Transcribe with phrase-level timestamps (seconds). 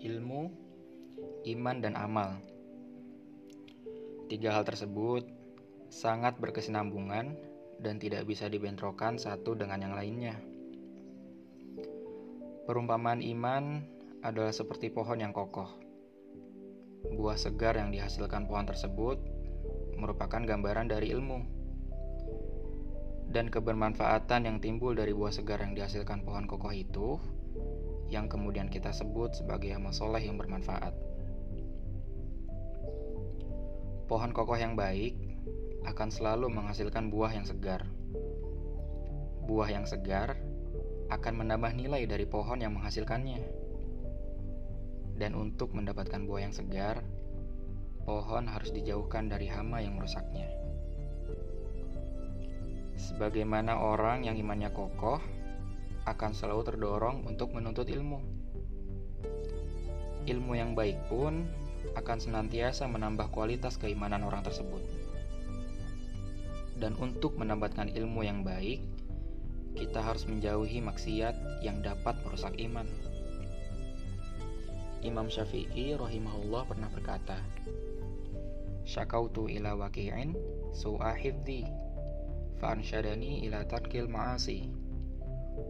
[0.00, 0.48] ilmu,
[1.44, 2.40] iman, dan amal.
[4.32, 5.28] Tiga hal tersebut
[5.92, 7.36] sangat berkesinambungan
[7.80, 10.36] dan tidak bisa dibentrokan satu dengan yang lainnya.
[12.68, 13.82] Perumpamaan iman
[14.22, 15.66] adalah seperti pohon yang kokoh.
[17.16, 19.18] Buah segar yang dihasilkan pohon tersebut
[19.96, 21.40] merupakan gambaran dari ilmu.
[23.30, 27.18] Dan kebermanfaatan yang timbul dari buah segar yang dihasilkan pohon kokoh itu
[28.10, 30.92] yang kemudian kita sebut sebagai amal soleh yang bermanfaat.
[34.10, 35.14] Pohon kokoh yang baik
[35.86, 37.86] akan selalu menghasilkan buah yang segar.
[39.46, 40.34] Buah yang segar
[41.14, 43.38] akan menambah nilai dari pohon yang menghasilkannya.
[45.14, 47.06] Dan untuk mendapatkan buah yang segar,
[48.02, 50.50] pohon harus dijauhkan dari hama yang merusaknya.
[52.98, 55.22] Sebagaimana orang yang imannya kokoh
[56.10, 58.18] akan selalu terdorong untuk menuntut ilmu.
[60.26, 61.46] Ilmu yang baik pun
[61.94, 64.82] akan senantiasa menambah kualitas keimanan orang tersebut.
[66.76, 68.82] Dan untuk mendapatkan ilmu yang baik,
[69.78, 72.88] kita harus menjauhi maksiat yang dapat merusak iman.
[75.00, 77.38] Imam Syafi'i rahimahullah pernah berkata,
[78.84, 80.34] Syakautu ila waqi'in
[80.74, 81.64] su'a hifdhi
[82.60, 84.68] fa'ansyadani ila tarkil ma'asi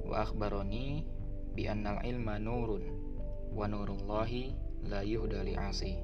[0.07, 1.07] wa akhbaroni
[1.55, 2.85] bi annal ilma nurun
[3.51, 4.55] wa nurullahi
[4.87, 5.99] la yuhda asi.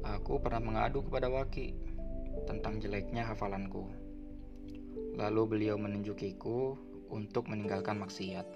[0.00, 1.76] Aku pernah mengadu kepada Waki
[2.48, 3.84] tentang jeleknya hafalanku.
[5.18, 6.78] Lalu beliau menunjukiku
[7.12, 8.46] untuk meninggalkan maksiat.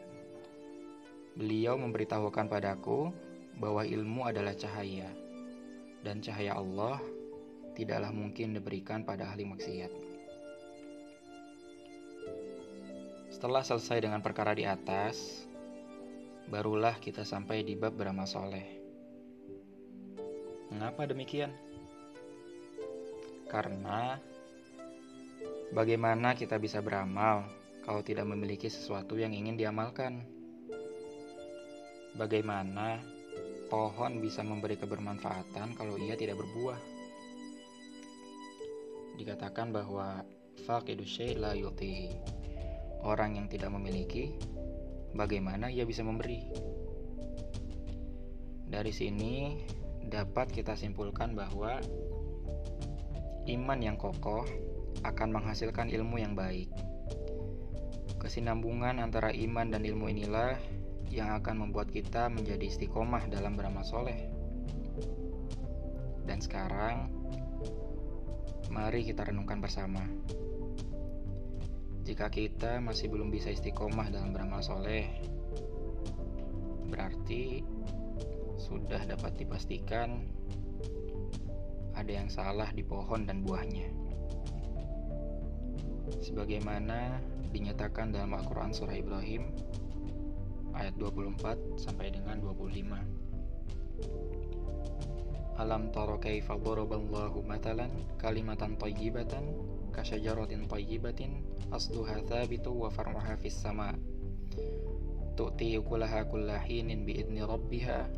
[1.35, 3.11] Beliau memberitahukan padaku
[3.59, 5.11] bahwa ilmu adalah cahaya,
[6.07, 7.03] dan cahaya Allah
[7.75, 9.91] tidaklah mungkin diberikan pada ahli maksiat.
[13.35, 15.43] Setelah selesai dengan perkara di atas,
[16.47, 18.63] barulah kita sampai di bab beramal soleh.
[20.71, 21.51] Mengapa demikian?
[23.51, 24.15] Karena
[25.75, 27.51] bagaimana kita bisa beramal
[27.83, 30.23] kalau tidak memiliki sesuatu yang ingin diamalkan?
[32.15, 33.03] Bagaimana
[33.67, 36.79] pohon bisa memberi kebermanfaatan kalau ia tidak berbuah?
[39.19, 40.23] Dikatakan bahwa
[40.71, 41.59] faqidu syai' la
[43.05, 44.33] orang yang tidak memiliki,
[45.13, 46.49] bagaimana ia bisa memberi?
[48.65, 49.61] Dari sini
[50.09, 51.79] dapat kita simpulkan bahwa
[53.45, 54.43] iman yang kokoh
[55.05, 56.73] akan menghasilkan ilmu yang baik.
[58.19, 60.57] Kesinambungan antara iman dan ilmu inilah
[61.13, 64.17] yang akan membuat kita menjadi istiqomah dalam beramal soleh.
[66.25, 67.13] Dan sekarang,
[68.73, 70.01] mari kita renungkan bersama.
[72.05, 75.09] Jika kita masih belum bisa istiqomah dalam beramal soleh,
[76.93, 77.65] berarti
[78.61, 80.29] sudah dapat dipastikan
[81.97, 83.89] ada yang salah di pohon dan buahnya.
[86.21, 89.49] Sebagaimana dinyatakan dalam Al-Quran Surah Ibrahim
[90.77, 93.01] ayat 24 sampai dengan 25.
[95.55, 99.55] Alam taro kaifa daraballahu matalan kalimatan thayyibatan
[99.95, 103.95] kasyajaratin thayyibatin asluha thabitu wa far'uha fis sama.
[105.39, 108.11] Tu'ti ukulaha kulla hinin biidni rabbiha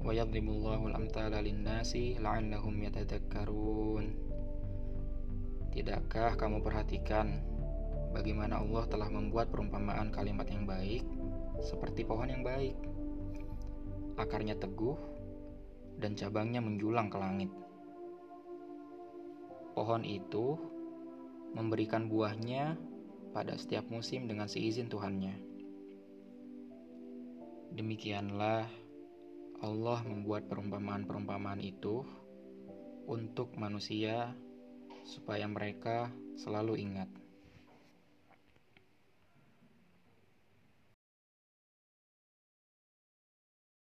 [0.00, 4.32] wa yadribullahu al-amthala lin-nasi la'annahum yatadakkarun
[5.72, 7.40] Tidakkah kamu perhatikan
[8.16, 11.04] bagaimana Allah telah membuat perumpamaan kalimat yang baik
[11.64, 12.76] seperti pohon yang baik?
[14.20, 15.11] Akarnya teguh
[16.00, 17.50] dan cabangnya menjulang ke langit
[19.72, 20.60] pohon itu
[21.56, 22.76] memberikan buahnya
[23.32, 25.36] pada setiap musim dengan seizin Tuhannya.
[27.72, 28.68] Demikianlah
[29.64, 32.04] Allah membuat perumpamaan-perumpamaan itu
[33.08, 34.36] untuk manusia
[35.08, 37.08] supaya mereka selalu ingat